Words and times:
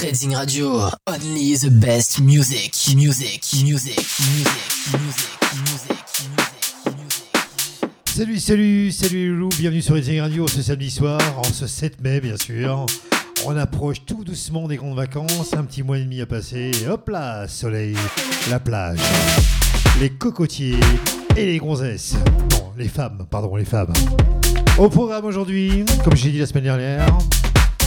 Trading 0.00 0.34
Radio, 0.34 0.88
only 1.06 1.56
the 1.56 1.68
best 1.68 2.22
music, 2.22 2.72
music, 2.96 3.42
music, 3.62 3.62
music, 3.62 3.98
music, 4.32 5.28
music, 5.52 5.98
music. 6.96 7.18
Salut, 8.06 8.38
salut, 8.38 8.92
salut 8.92 9.28
Loulou, 9.28 9.50
bienvenue 9.58 9.82
sur 9.82 9.92
Trading 9.92 10.20
Radio 10.20 10.48
ce 10.48 10.62
samedi 10.62 10.90
soir, 10.90 11.20
en 11.36 11.44
ce 11.44 11.66
7 11.66 12.00
mai 12.00 12.22
bien 12.22 12.38
sûr. 12.38 12.86
On 13.44 13.54
approche 13.58 14.06
tout 14.06 14.24
doucement 14.24 14.68
des 14.68 14.76
grandes 14.76 14.96
vacances, 14.96 15.52
un 15.52 15.64
petit 15.64 15.82
mois 15.82 15.98
et 15.98 16.04
demi 16.04 16.22
à 16.22 16.26
passer, 16.26 16.70
et 16.82 16.88
hop 16.88 17.10
là, 17.10 17.46
soleil, 17.46 17.94
la 18.48 18.58
plage, 18.58 19.00
les 20.00 20.08
cocotiers 20.08 20.80
et 21.36 21.44
les 21.44 21.58
gonzesses. 21.58 22.14
Non, 22.52 22.72
les 22.78 22.88
femmes, 22.88 23.26
pardon, 23.30 23.54
les 23.54 23.66
femmes. 23.66 23.92
Au 24.78 24.88
programme 24.88 25.26
aujourd'hui, 25.26 25.84
comme 26.02 26.16
j'ai 26.16 26.30
dit 26.30 26.38
la 26.38 26.46
semaine 26.46 26.64
dernière, 26.64 27.06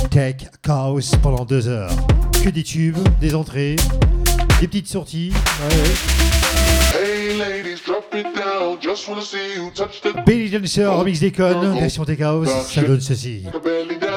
Tech 0.09 0.35
Chaos 0.61 1.15
pendant 1.21 1.45
deux 1.45 1.67
heures. 1.67 1.91
Que 2.43 2.49
des 2.49 2.63
tubes, 2.63 2.97
des 3.21 3.35
entrées, 3.35 3.75
des 4.59 4.67
petites 4.67 4.87
sorties. 4.87 5.31
Ouais, 5.31 5.75
ouais. 5.75 7.03
Hey 7.05 7.37
ladies, 7.37 7.81
drop 7.85 8.05
it 8.13 8.25
down. 8.35 8.77
Just 8.81 9.07
wanna 9.07 9.21
see 9.21 9.55
you 9.55 9.71
touch 9.73 10.01
the 10.01 10.13
Belly 10.25 10.49
Dancer, 10.49 10.85
remix 10.87 11.19
d'Econ, 11.19 11.73
version 11.73 12.05
Tech 12.05 12.21
House, 12.21 12.49
ça 12.71 12.81
donne 12.81 13.01
ceci. 13.01 13.43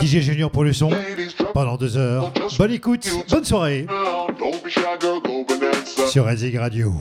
DJ 0.02 0.20
Junior 0.20 0.50
pour 0.50 0.64
le 0.64 0.72
son, 0.72 0.90
pendant 1.54 1.76
deux 1.76 1.96
heures. 1.96 2.32
Bonne 2.58 2.72
écoute, 2.72 3.08
bonne 3.30 3.44
soirée 3.44 3.86
sur 6.08 6.24
Razig 6.24 6.56
Radio. 6.56 6.92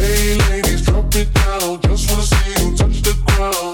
Hey 0.00 0.38
ladies, 0.50 0.82
drop 0.84 1.14
it 1.14 1.28
down. 1.34 1.78
Just 1.88 2.10
wanna 2.10 2.22
see 2.22 2.62
you 2.62 2.76
touch 2.76 3.02
the 3.02 3.14
ground. 3.26 3.73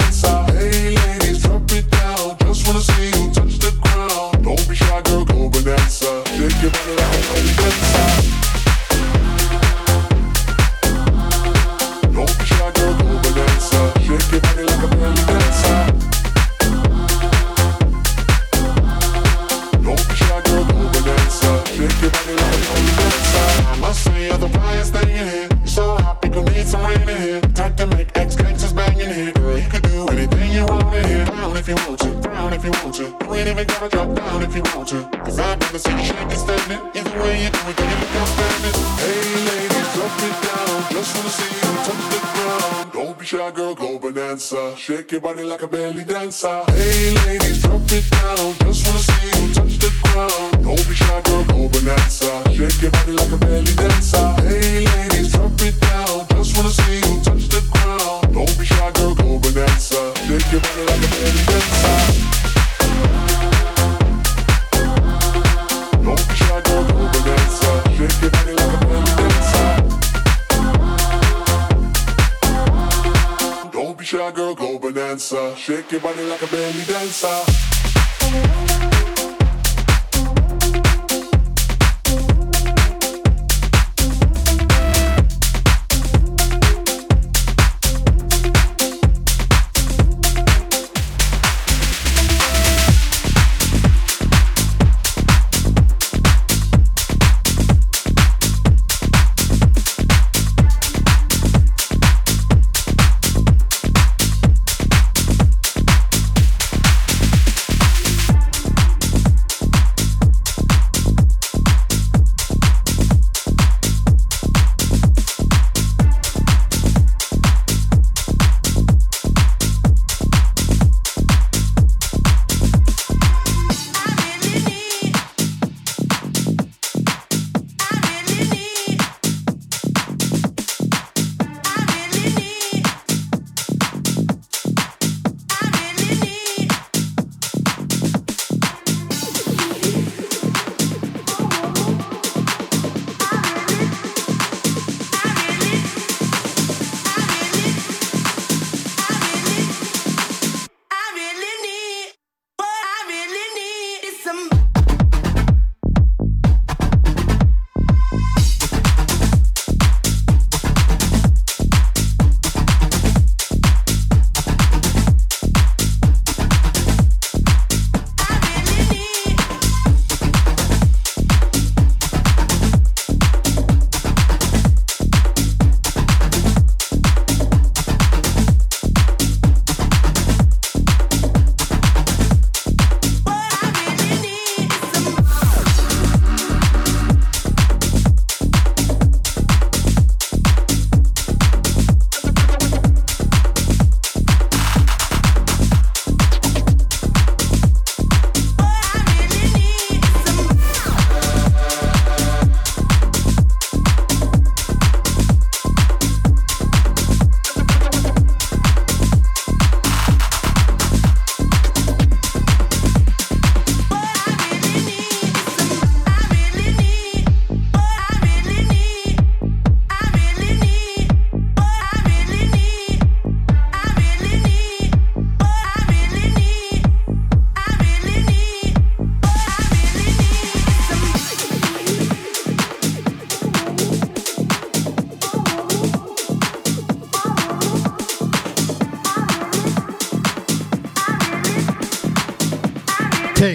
Your 45.11 45.19
body 45.19 45.43
like 45.43 45.61
a 45.61 45.67
belly 45.67 46.05
dancer. 46.05 46.63
Hey, 46.67 47.20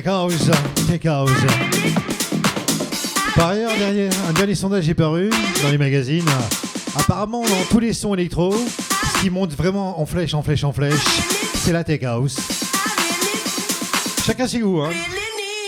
House, 0.07 0.51
Take 0.89 1.09
House. 1.09 1.31
Par 3.35 3.49
ailleurs, 3.49 3.73
derrière, 3.77 4.13
un 4.29 4.33
dernier 4.33 4.55
sondage 4.55 4.89
est 4.89 4.95
paru 4.95 5.31
dans 5.63 5.71
les 5.71 5.79
magazines. 5.79 6.29
Apparemment, 6.97 7.43
dans 7.43 7.65
tous 7.71 7.81
les 7.81 7.93
sons 7.93 8.15
électro, 8.15 8.55
ce 8.55 9.21
qui 9.21 9.31
monte 9.31 9.53
vraiment 9.55 10.01
en 10.01 10.07
flèche, 10.07 10.35
en 10.35 10.43
flèche, 10.43 10.65
en 10.65 10.73
flèche, 10.73 11.05
c'est 11.55 11.73
la 11.73 11.85
Tech 11.85 12.03
House. 12.05 12.37
Chacun 14.25 14.47
ses 14.47 14.61
goûts, 14.61 14.83
hein. 14.83 14.91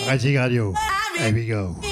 Radio. 0.07 0.75
Here 1.19 1.33
we 1.33 1.47
go. 1.47 1.88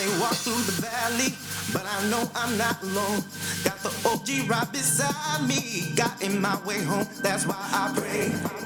may 0.00 0.20
walk 0.20 0.34
through 0.34 0.62
the 0.64 0.80
valley, 0.80 1.34
but 1.72 1.84
I 1.84 2.08
know 2.08 2.30
I'm 2.34 2.56
not 2.56 2.82
alone. 2.82 3.22
Got 3.64 3.78
the 3.82 3.92
OG 4.08 4.48
right 4.48 4.70
beside 4.72 5.46
me, 5.46 5.92
got 5.94 6.22
in 6.22 6.40
my 6.40 6.58
way 6.64 6.82
home. 6.82 7.06
That's 7.22 7.46
why 7.46 7.56
I 7.58 7.92
pray. 7.94 8.59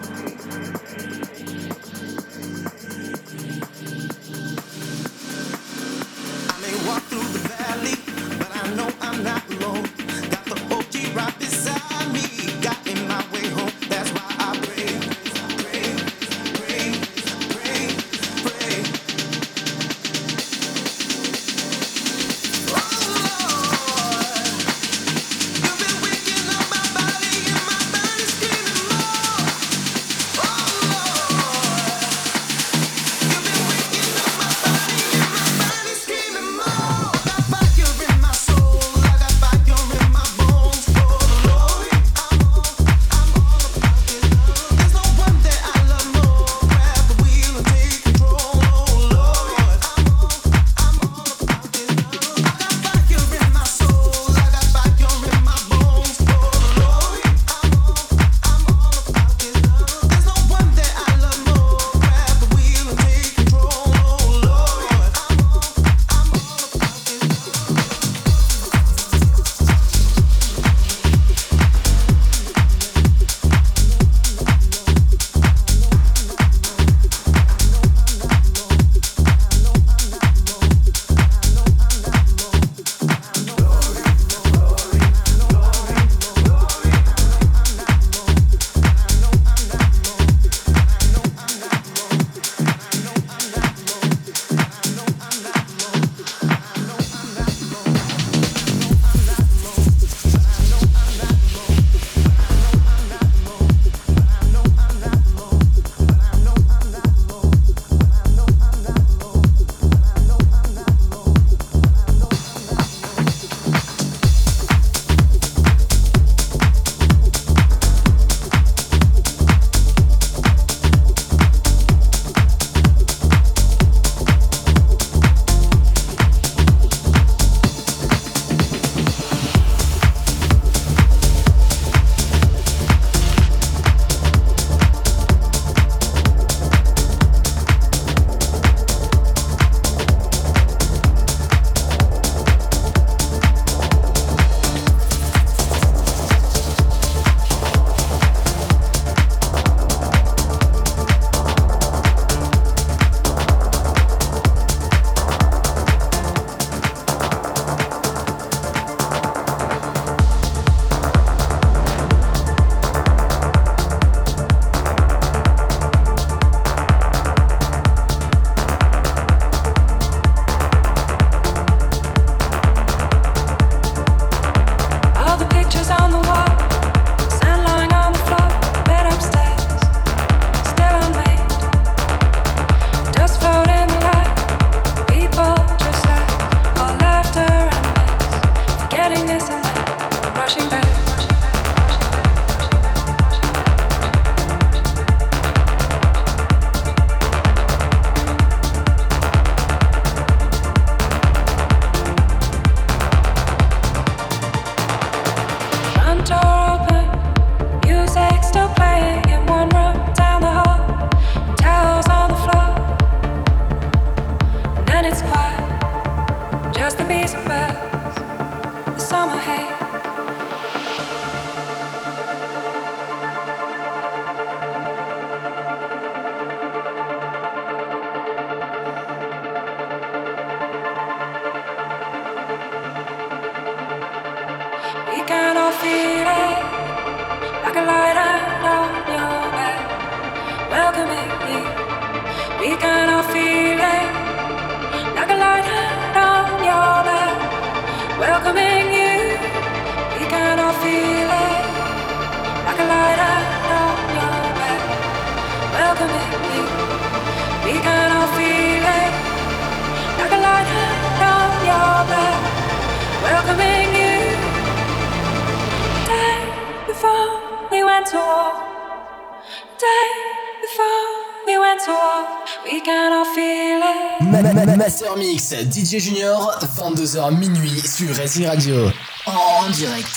DJ 275.74 275.98
Junior, 275.98 276.56
22h 276.78 277.36
minuit 277.36 277.80
sur 277.84 278.14
Racing 278.14 278.46
Radio. 278.46 278.92
En 279.26 279.68
direct 279.70 280.13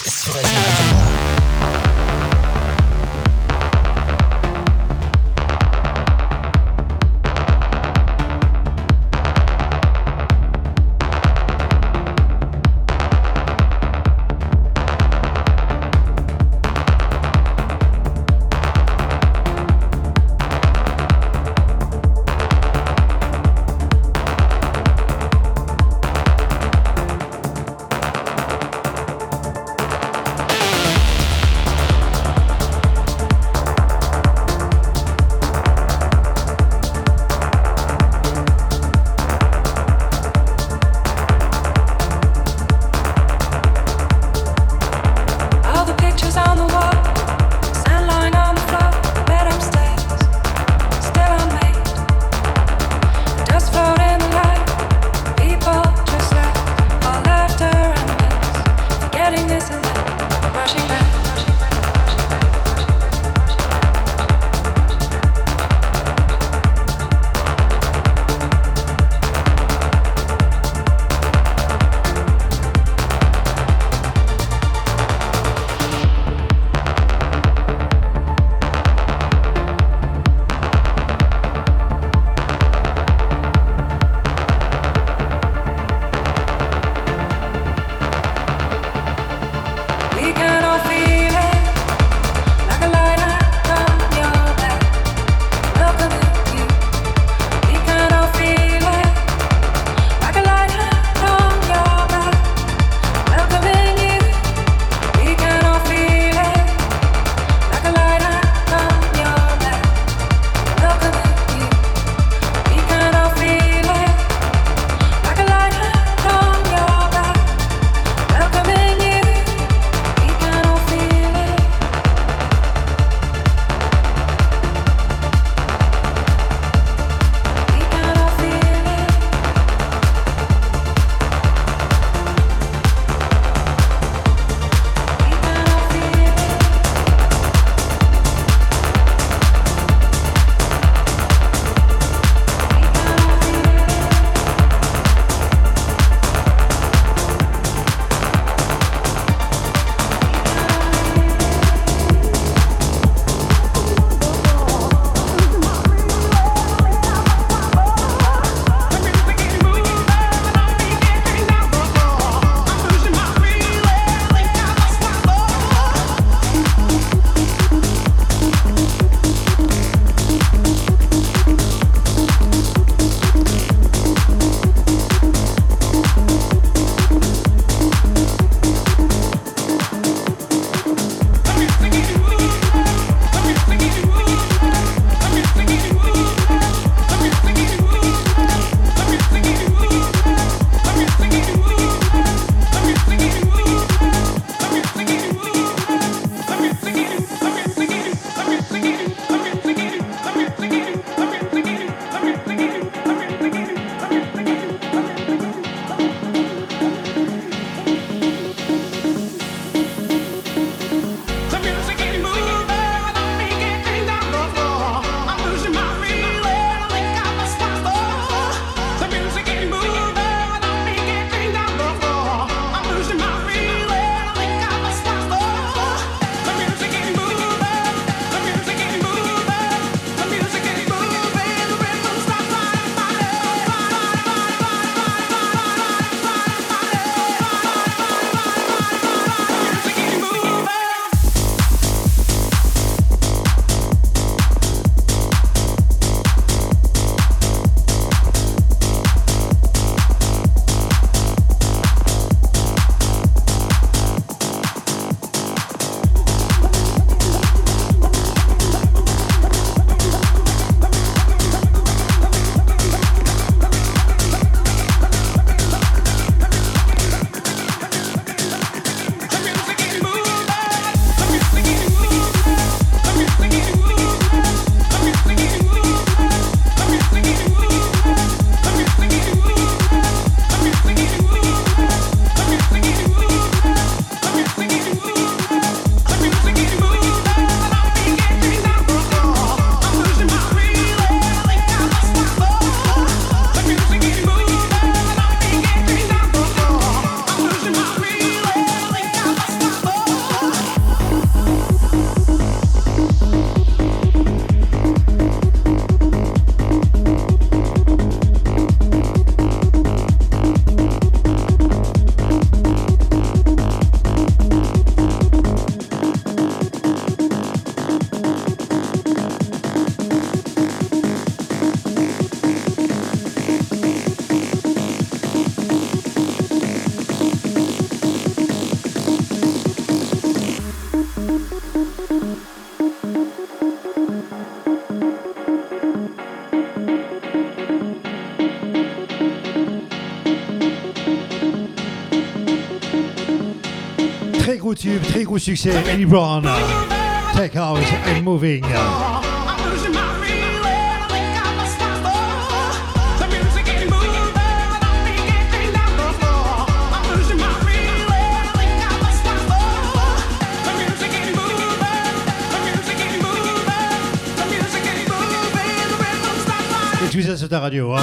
the 364.35 364.45
music 364.49 364.83
ain't 364.89 365.09
moving, 365.11 365.87
the 365.91 365.97
rhythm's 366.01 366.47
not 366.47 367.05
Et 367.05 367.09
tout 367.11 367.21
ça 367.21 367.37
sur 367.37 367.47
ta 367.47 367.59
radio, 367.59 367.93
hein. 367.93 368.01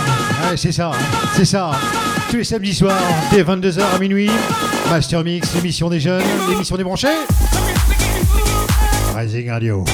Ouais, 0.49 0.57
c'est 0.57 0.73
ça, 0.73 0.93
c'est 1.35 1.45
ça. 1.45 1.73
Tous 2.31 2.37
les 2.37 2.45
samedis 2.45 2.75
soirs, 2.75 2.97
dès 3.33 3.43
22h 3.43 3.83
à 3.95 3.99
minuit, 3.99 4.31
Master 4.91 5.25
Mix, 5.25 5.55
l'émission 5.55 5.89
des 5.89 6.01
jeunes, 6.01 6.23
l'émission 6.49 6.77
des 6.77 6.85
branchés, 6.85 7.09
Rising 9.17 9.51
Radio. 9.51 9.85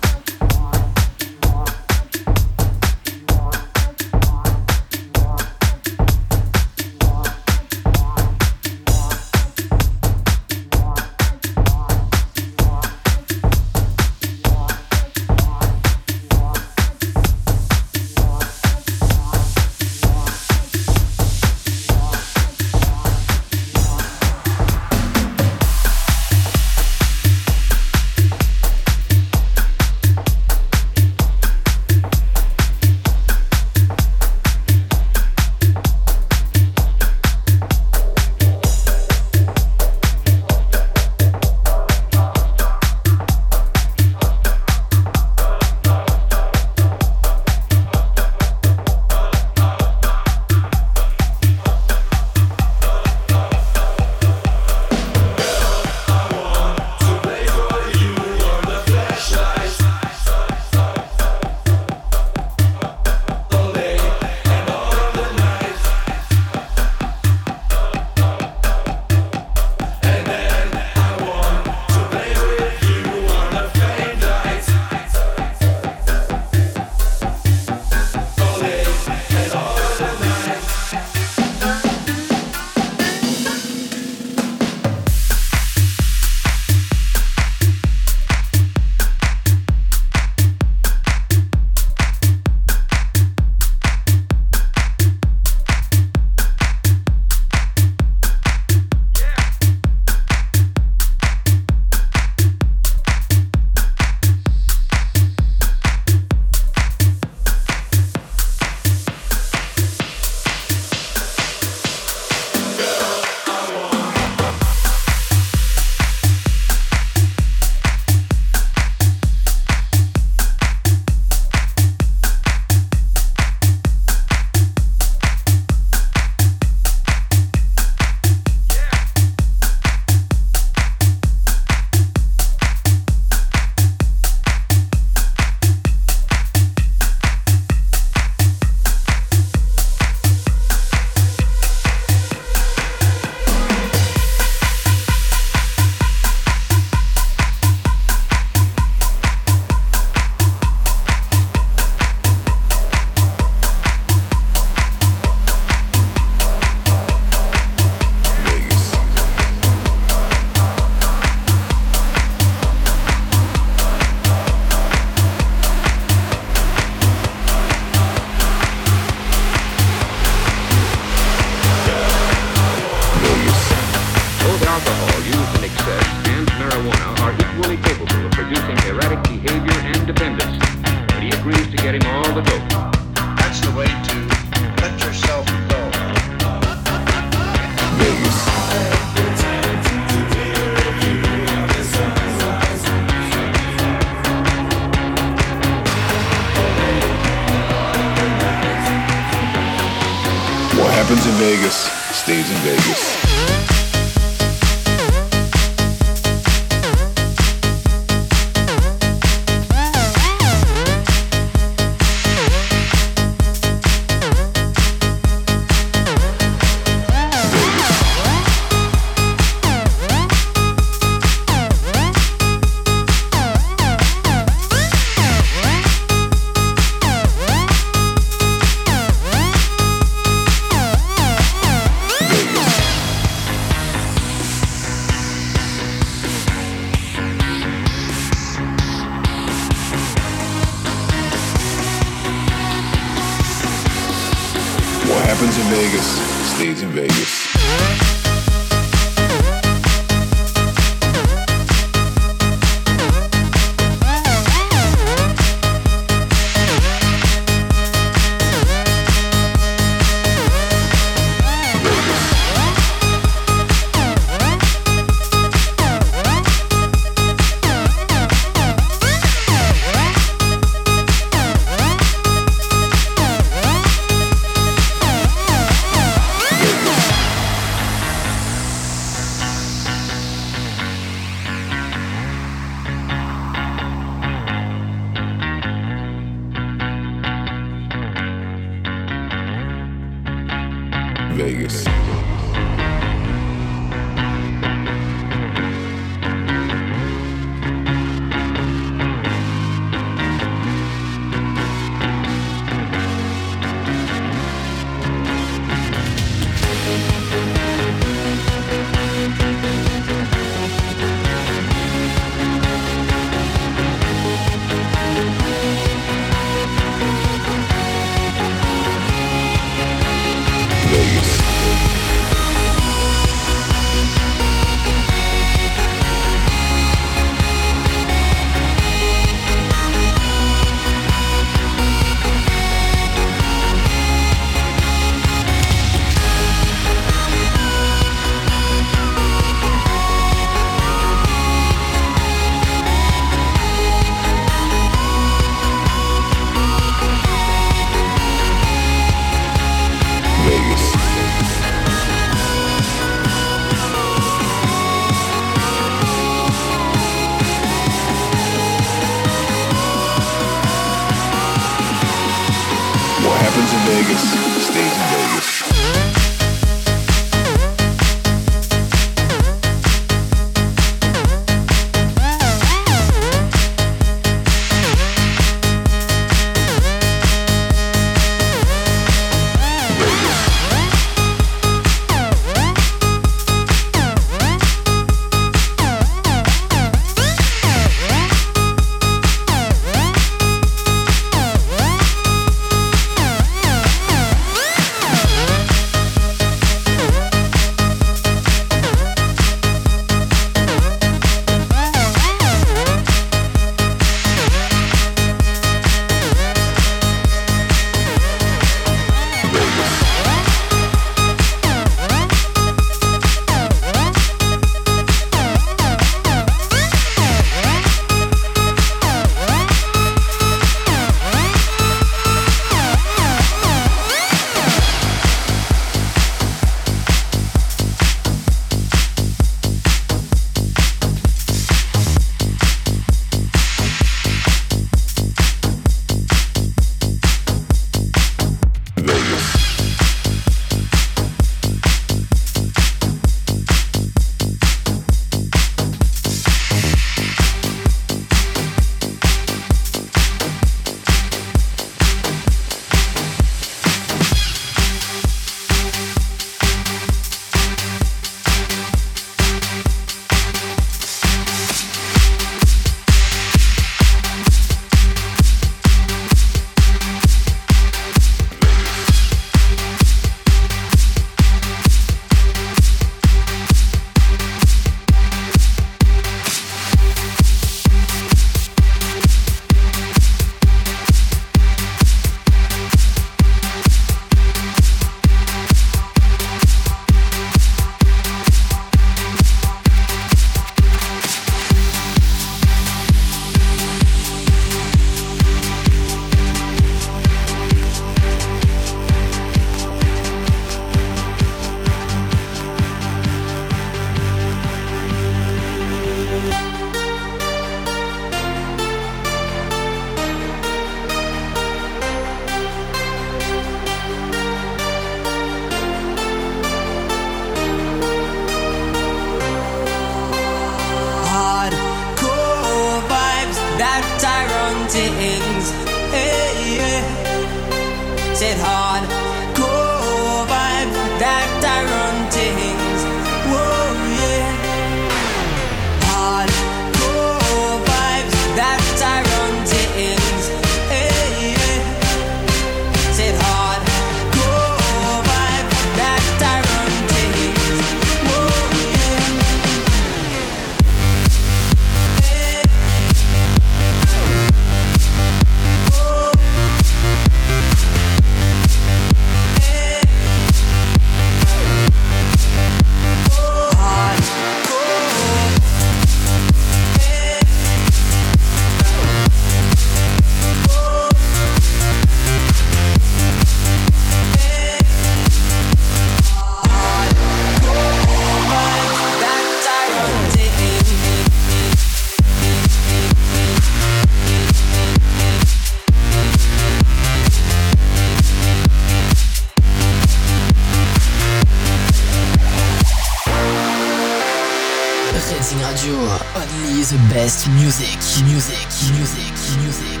Radio, 595.60 595.94
only 596.34 596.82
the 596.82 596.96
best 597.12 597.46
music, 597.48 597.98
music, 598.24 598.66
music, 598.94 599.32
music, 599.60 599.60
music. 599.60 600.00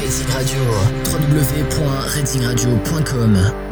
Racing 0.00 0.28
Radio, 0.34 0.64
www.racingradio.com. 1.04 3.67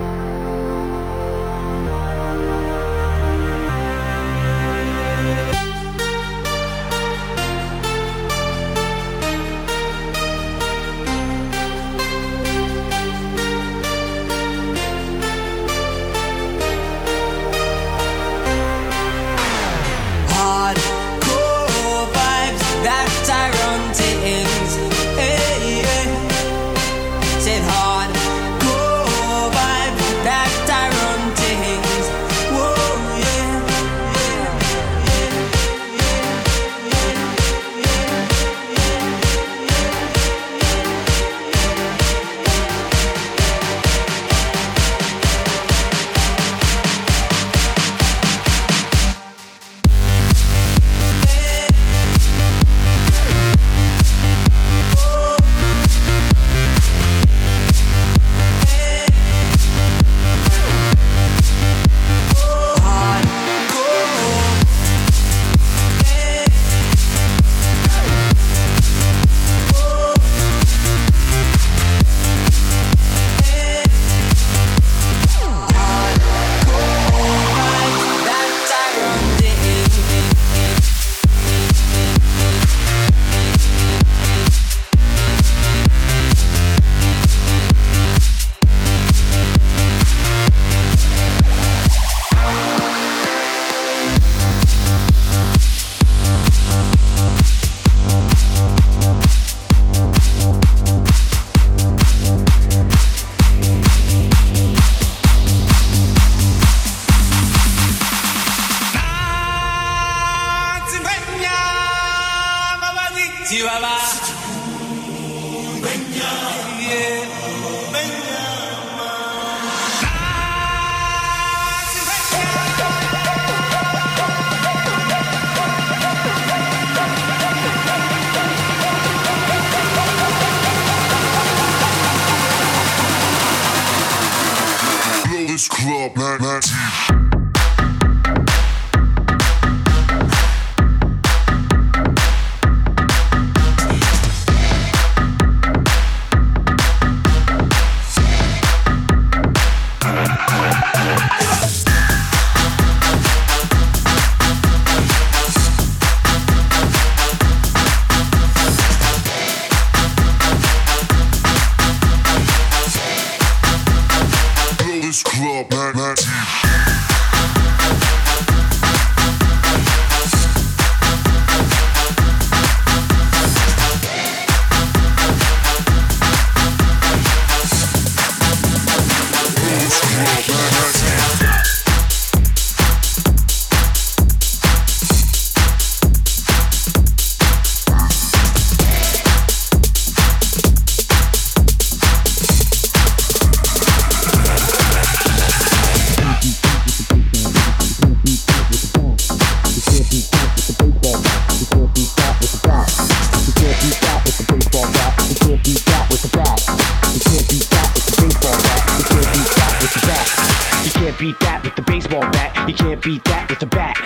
that. 212.55 212.69
You 212.69 212.75
can't 212.75 213.03
beat 213.03 213.25
that 213.25 213.49
with 213.49 213.59
the 213.59 213.67
bat. 213.67 213.97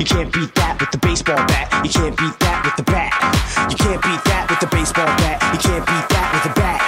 You 0.00 0.06
can't 0.06 0.32
beat 0.32 0.54
that 0.54 0.80
with 0.80 0.90
the 0.90 0.98
baseball 0.98 1.36
bat. 1.36 1.68
You 1.84 1.90
can't 1.90 2.16
beat 2.16 2.36
that 2.40 2.64
with 2.64 2.76
the 2.76 2.86
bat. 2.86 3.12
You 3.70 3.76
can't 3.76 4.00
beat 4.02 4.22
that 4.28 4.48
with 4.48 4.60
the 4.60 4.70
baseball 4.72 5.10
bat. 5.20 5.36
You 5.52 5.58
can't 5.60 5.84
beat 5.84 6.06
that 6.12 6.28
with 6.32 6.44
the 6.46 6.54
bat. 6.56 6.78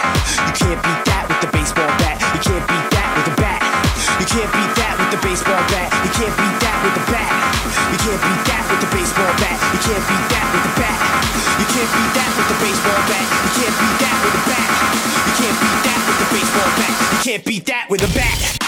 You 0.48 0.54
can't 0.54 0.80
beat 0.84 1.02
that 1.08 1.22
with 1.28 1.40
the 1.44 1.50
baseball 1.52 1.92
bat. 2.00 2.16
You 2.34 2.40
can't 2.40 2.64
beat 2.68 2.88
that 2.94 3.08
with 3.16 3.26
the 3.28 3.34
bat. 3.40 3.60
You 4.20 4.26
can't 4.28 4.50
beat 4.54 4.72
that 4.78 4.92
with 4.98 5.10
the 5.12 5.20
baseball 5.20 5.62
bat. 5.68 5.88
You 6.04 6.10
can't 6.14 6.34
beat 6.38 6.56
that 6.62 6.76
with 6.84 6.94
the 6.94 7.04
bat. 7.10 7.28
You 7.90 7.98
can't 8.00 8.20
beat 8.24 8.42
that 8.48 8.62
with 8.70 8.80
the 8.80 8.90
baseball 8.94 9.32
bat. 9.40 9.56
You 9.74 9.80
can't 9.84 10.04
beat 10.08 10.26
that 10.32 10.46
with 10.52 10.64
the 10.64 10.72
bat. 10.78 10.96
You 11.60 11.66
can't 11.74 11.90
beat 11.94 12.12
that 12.14 12.30
with 12.36 12.48
the 12.48 12.58
baseball 12.62 13.00
bat. 13.08 13.26
You 13.44 13.50
can't 13.54 13.76
beat 13.76 13.96
that 14.00 14.16
with 14.24 14.34
the 14.34 14.42
bat. 14.48 14.68
You 15.24 15.34
can't 15.36 15.58
beat 15.60 15.80
that 15.84 16.00
with 16.04 16.18
the 16.22 16.28
baseball 16.32 16.70
bat. 16.78 16.92
You 17.12 17.20
can't 17.24 17.44
beat 17.44 17.64
that 17.66 17.84
with 17.90 18.00
the 18.00 18.10
bat. 18.14 18.63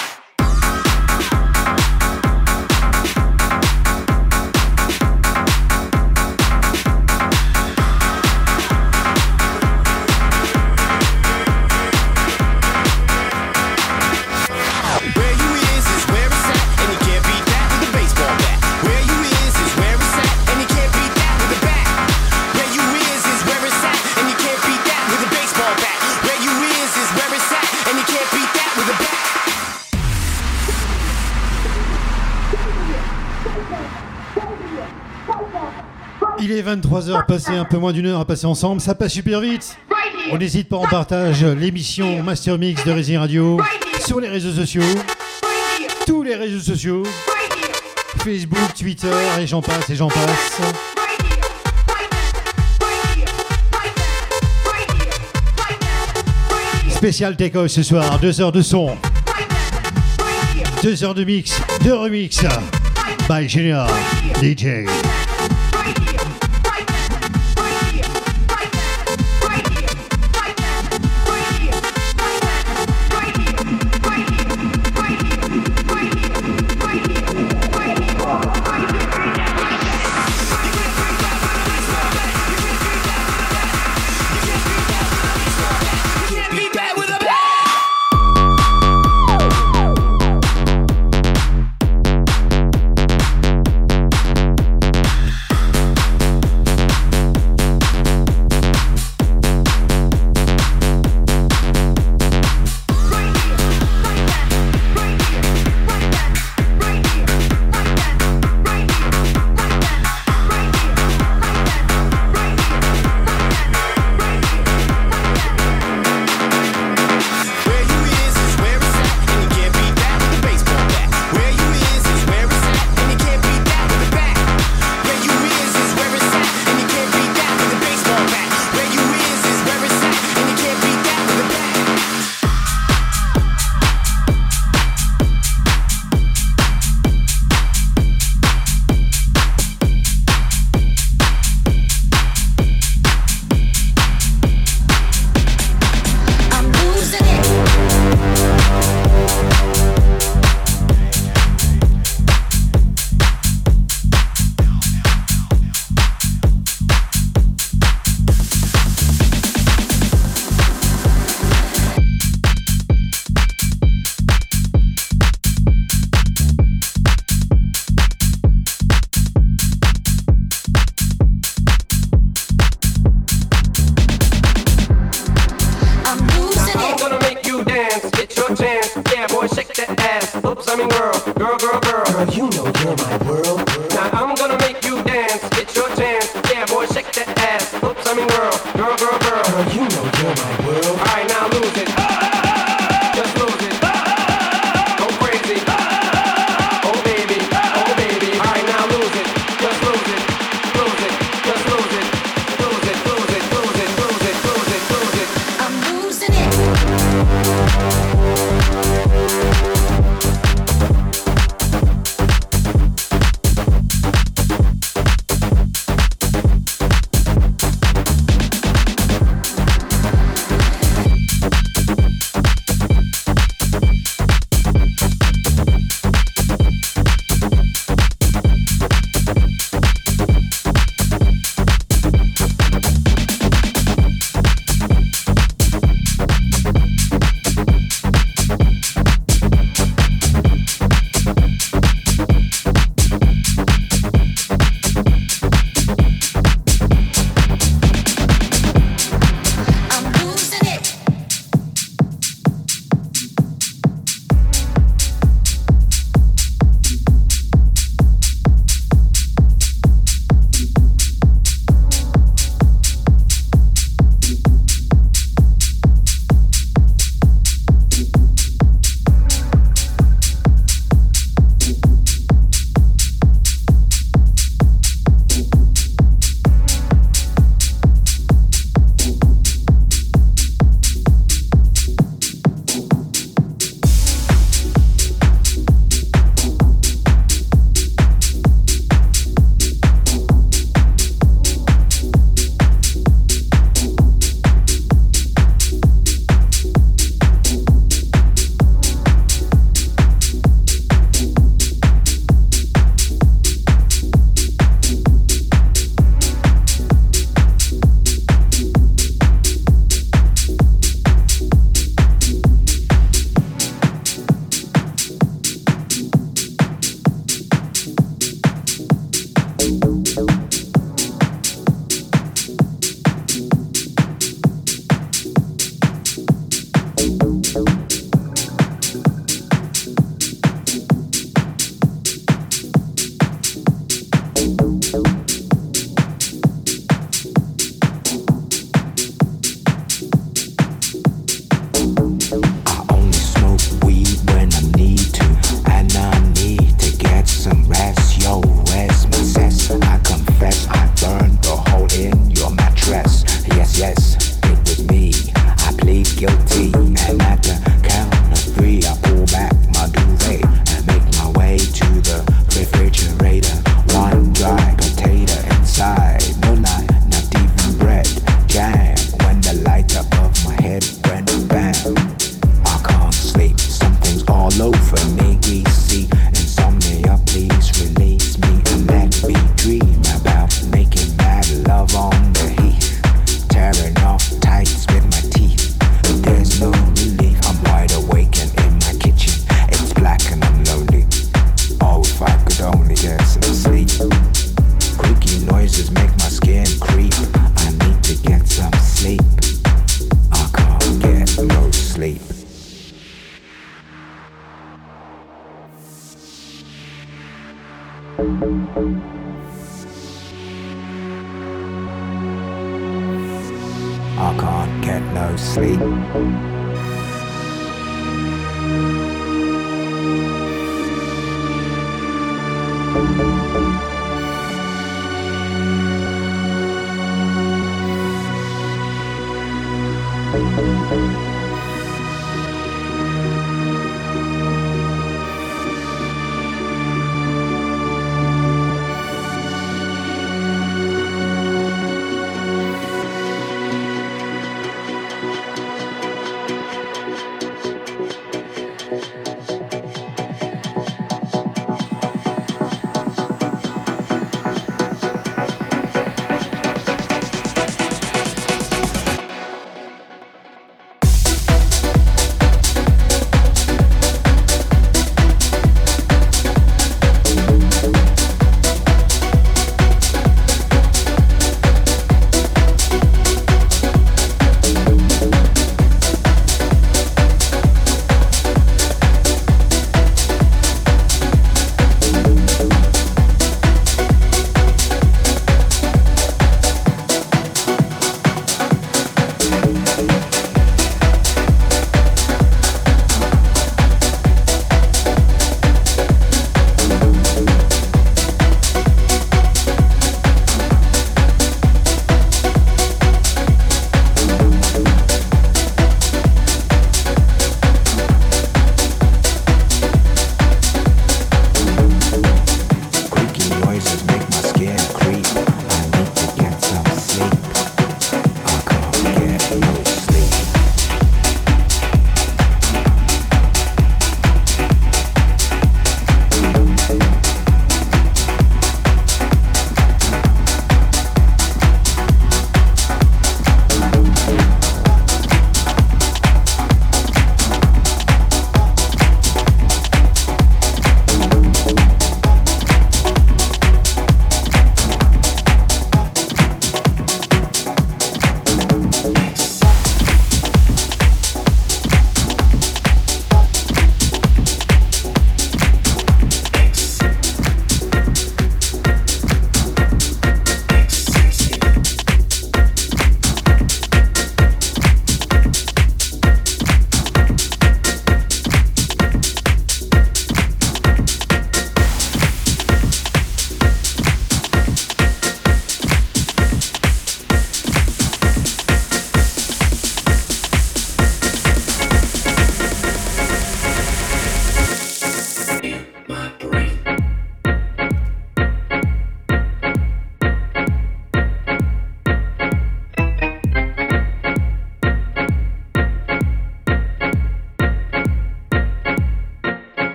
23h, 36.67 37.27
passé 37.27 37.53
un 37.53 37.65
peu 37.65 37.79
moins 37.79 37.93
d'une 37.93 38.07
heure 38.07 38.19
à 38.19 38.25
passer 38.25 38.45
ensemble, 38.45 38.81
ça 38.81 38.97
passe 38.97 39.13
super 39.13 39.41
vite. 39.41 39.79
On 40.33 40.37
n'hésite 40.37 40.69
pas, 40.69 40.79
on 40.79 40.87
partage 40.89 41.45
l'émission 41.45 42.25
Master 42.25 42.59
Mix 42.59 42.85
de 42.85 42.91
Résine 42.91 43.19
Radio 43.19 43.61
sur 44.05 44.19
les 44.19 44.29
réseaux 44.29 44.51
sociaux, 44.51 44.83
tous 46.09 46.25
les 46.25 46.35
réseaux 46.35 46.59
sociaux, 46.59 47.05
Facebook, 48.19 48.75
Twitter, 48.77 49.07
et 49.41 49.47
j'en 49.47 49.63
passe, 49.63 49.89
et 49.91 49.95
j'en 49.95 50.09
passe. 50.09 50.61
Spécial 56.91 57.37
take 57.37 57.69
ce 57.69 57.85
soir, 57.85 58.19
deux 58.19 58.41
heures 58.41 58.51
de 58.51 58.63
son, 58.63 58.97
deux 60.83 61.05
heures 61.05 61.15
de 61.15 61.23
mix, 61.23 61.61
de 61.85 61.93
remix, 61.93 62.41
by 63.29 63.49
Junior 63.49 63.89
DJ. 64.43 64.89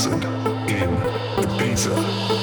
Acid 0.00 0.24
in 0.66 0.92
Ibiza. 1.36 2.39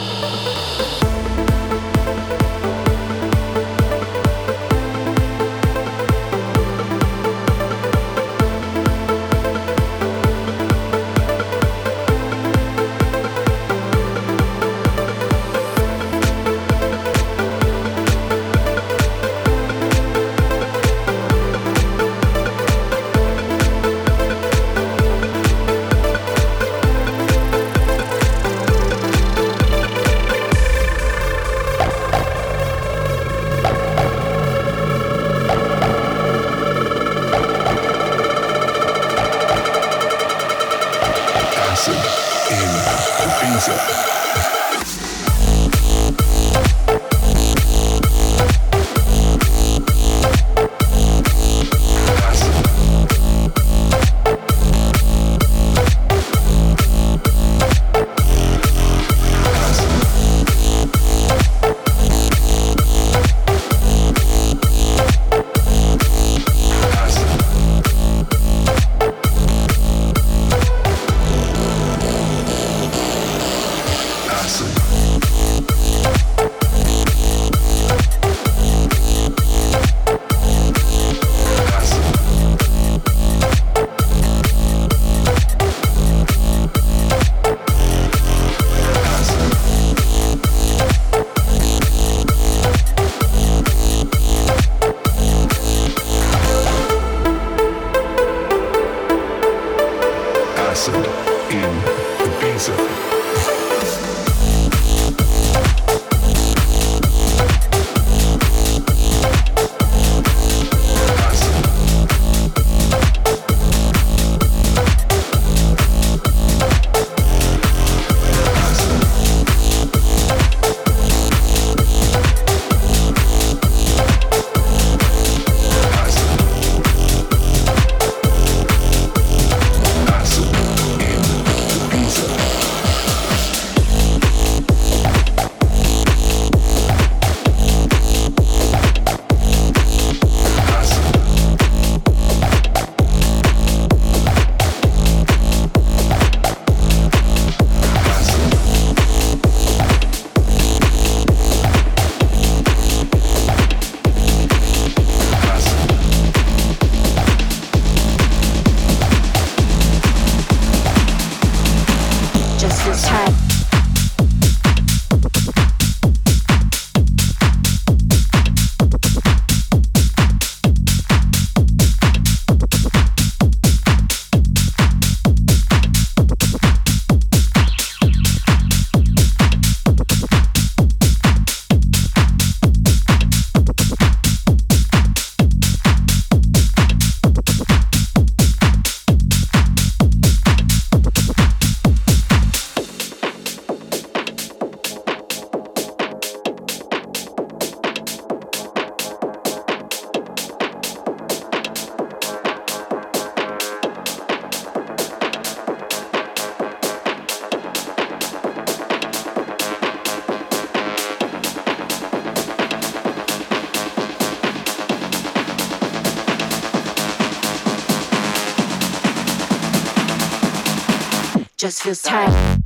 Just 221.68 221.84
feels 221.84 222.02
tight. 222.02 222.57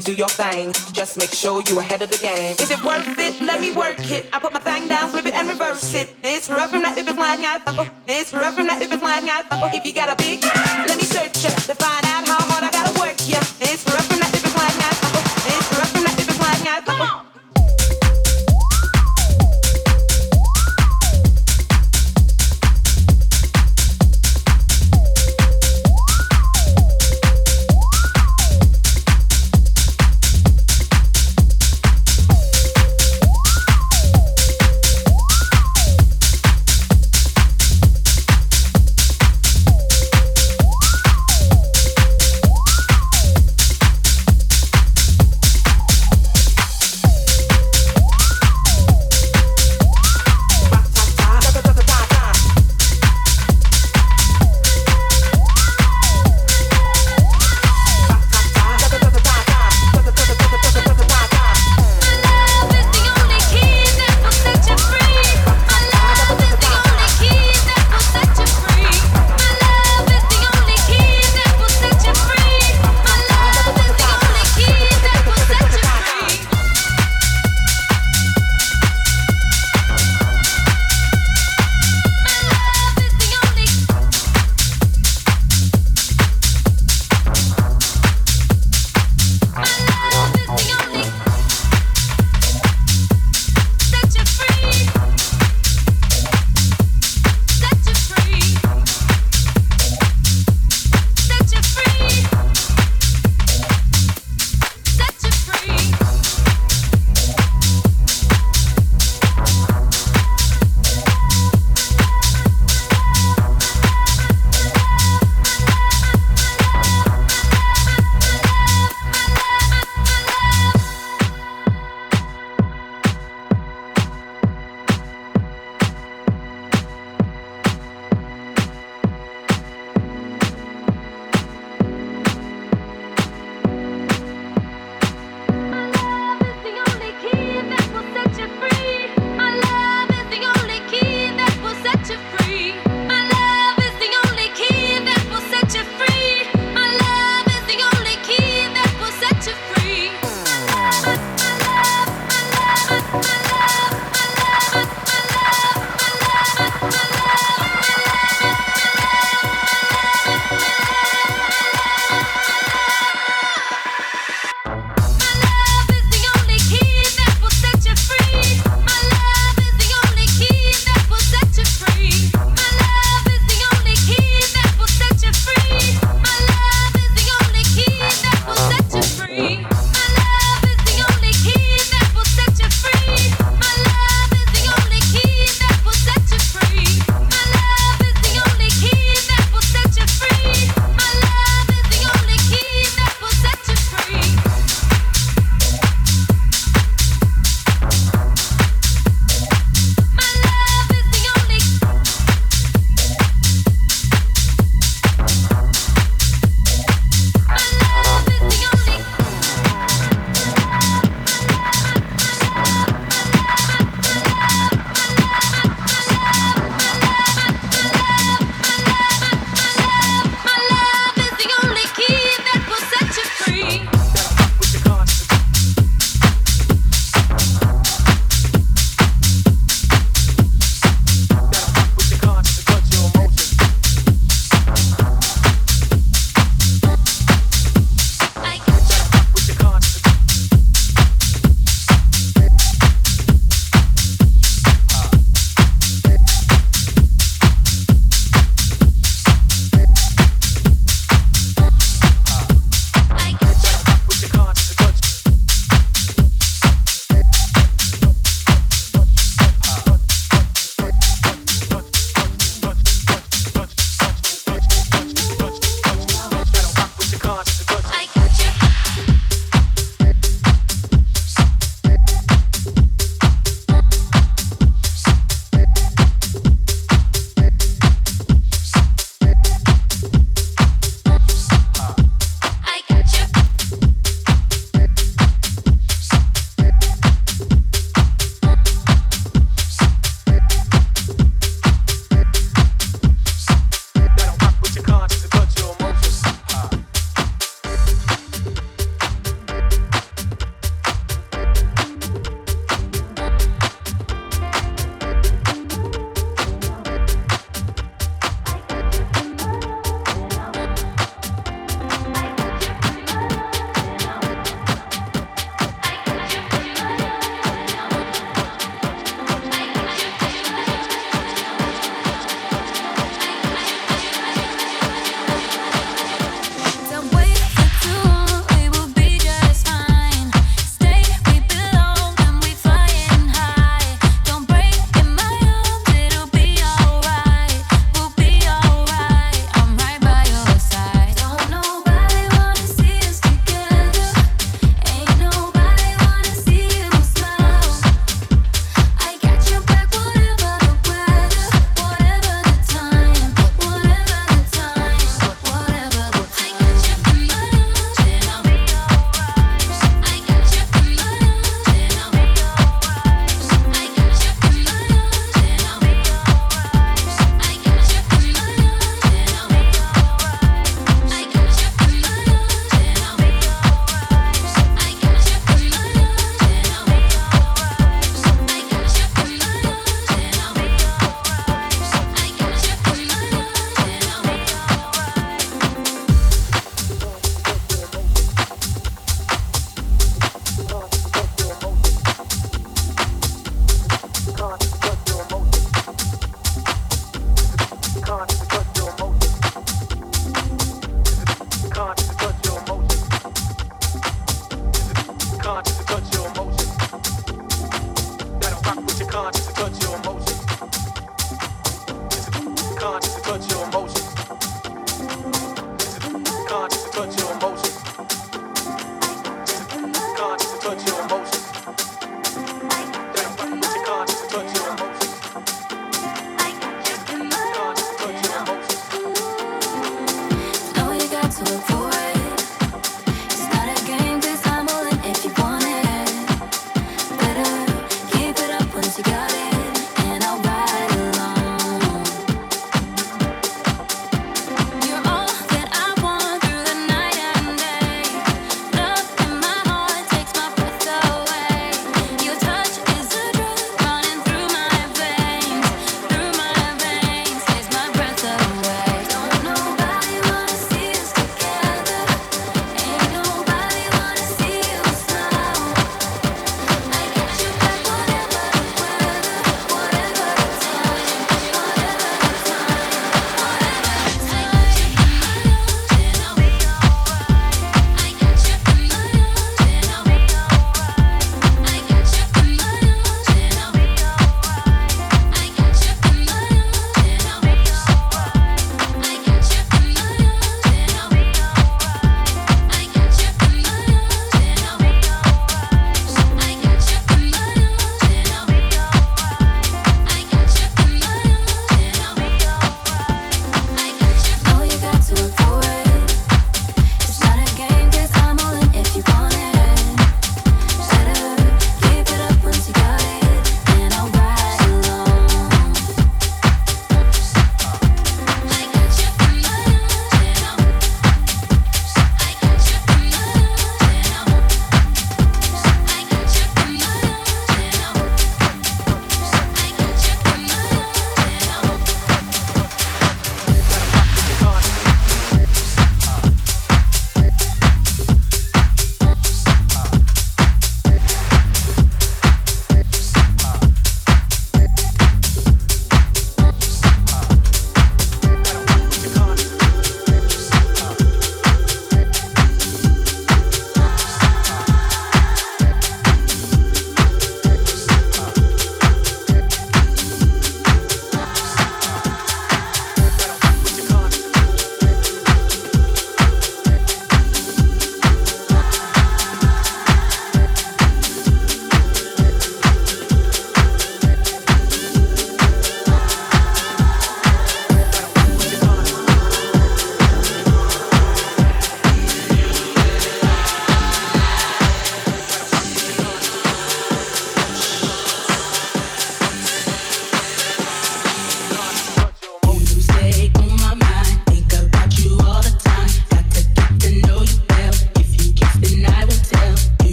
do 0.00 0.12
your 0.12 0.28
thing. 0.28 0.72
Just 0.92 1.16
make 1.16 1.32
sure 1.32 1.62
you're 1.68 1.80
ahead 1.80 2.02
of 2.02 2.10
the 2.10 2.15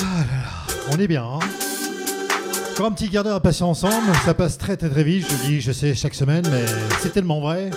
Ah 0.00 0.24
on 0.90 0.98
est 0.98 1.08
bien. 1.08 1.24
Hein 1.24 1.38
un 2.84 2.92
petit 2.92 3.08
quart 3.08 3.24
d'heure 3.24 3.36
à 3.36 3.40
passer 3.40 3.62
ensemble, 3.62 4.12
ça 4.24 4.34
passe 4.34 4.58
très 4.58 4.76
très 4.76 5.02
vite. 5.02 5.26
Je 5.28 5.48
dis, 5.48 5.60
je 5.60 5.72
sais, 5.72 5.94
chaque 5.94 6.14
semaine, 6.14 6.46
mais 6.50 6.64
c'est 7.00 7.12
tellement 7.12 7.40
vrai. 7.40 7.70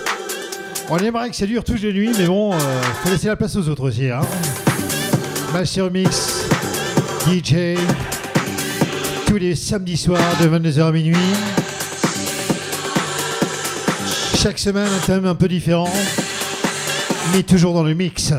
On 0.90 0.98
aimerait 0.98 1.30
que 1.30 1.36
ça 1.36 1.46
dure 1.46 1.64
toutes 1.64 1.80
les 1.80 1.92
nuits, 1.92 2.12
mais 2.18 2.26
bon, 2.26 2.52
euh, 2.52 2.58
faut 3.02 3.08
laisser 3.10 3.28
la 3.28 3.36
place 3.36 3.56
aux 3.56 3.68
autres 3.68 3.88
aussi. 3.88 4.10
Hein 4.10 4.20
Master 5.52 5.90
Mix, 5.90 6.44
DJ, 7.26 7.78
tous 9.26 9.36
les 9.36 9.54
samedis 9.54 9.96
soirs 9.96 10.36
de 10.40 10.48
22h 10.48 10.82
à 10.82 10.92
minuit. 10.92 11.16
Chaque 14.36 14.58
semaine, 14.58 14.88
un 14.88 15.06
thème 15.06 15.26
un 15.26 15.34
peu 15.34 15.48
différent, 15.48 15.90
mais 17.32 17.42
toujours 17.42 17.72
dans 17.72 17.84
le 17.84 17.94
mix. 17.94 18.32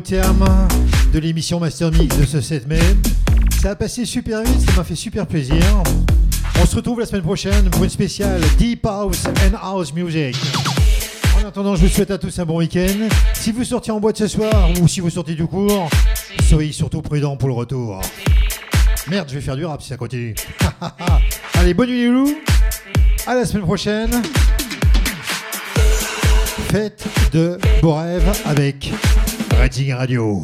Au 0.00 0.02
terme 0.02 0.48
de 1.12 1.18
l'émission 1.18 1.60
Master 1.60 1.90
Mix 1.90 2.16
de 2.16 2.24
ce 2.24 2.40
7 2.40 2.66
mai. 2.66 2.80
Ça 3.60 3.72
a 3.72 3.74
passé 3.74 4.06
super 4.06 4.42
vite, 4.42 4.58
ça 4.60 4.72
m'a 4.74 4.82
fait 4.82 4.94
super 4.94 5.26
plaisir. 5.26 5.62
On 6.58 6.64
se 6.64 6.74
retrouve 6.74 7.00
la 7.00 7.06
semaine 7.06 7.20
prochaine 7.20 7.68
pour 7.68 7.84
une 7.84 7.90
spéciale 7.90 8.40
Deep 8.56 8.86
House 8.86 9.26
and 9.26 9.56
House 9.60 9.92
Music. 9.92 10.34
En 11.36 11.46
attendant, 11.46 11.76
je 11.76 11.82
vous 11.82 11.92
souhaite 11.92 12.10
à 12.10 12.16
tous 12.16 12.38
un 12.38 12.46
bon 12.46 12.58
week-end. 12.60 13.08
Si 13.34 13.52
vous 13.52 13.62
sortez 13.62 13.90
en 13.90 14.00
boîte 14.00 14.16
ce 14.16 14.26
soir 14.26 14.70
ou 14.80 14.88
si 14.88 15.00
vous 15.00 15.10
sortez 15.10 15.34
du 15.34 15.44
cours, 15.44 15.90
soyez 16.48 16.72
surtout 16.72 17.02
prudents 17.02 17.36
pour 17.36 17.48
le 17.48 17.54
retour. 17.54 18.00
Merde, 19.06 19.28
je 19.28 19.34
vais 19.34 19.42
faire 19.42 19.56
du 19.56 19.66
rap 19.66 19.82
si 19.82 19.88
ça 19.88 19.98
continue. 19.98 20.34
Allez, 21.54 21.74
bonne 21.74 21.90
nuit 21.90 22.04
les 22.04 22.08
loups. 22.08 22.38
À 23.26 23.34
la 23.34 23.44
semaine 23.44 23.64
prochaine. 23.64 24.22
Faites 26.70 27.04
de 27.32 27.58
beaux 27.82 27.96
rêves 27.96 28.32
avec 28.46 28.92
Reading 29.60 29.94
Radio. 29.94 30.40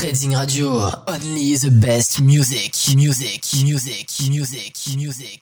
Reading 0.00 0.30
Radio. 0.38 0.68
Only 1.08 1.56
the 1.56 1.76
best 1.82 2.20
music. 2.22 2.72
Music. 2.94 3.42
Music. 3.64 4.06
Music. 4.30 4.76
Music. 4.96 5.39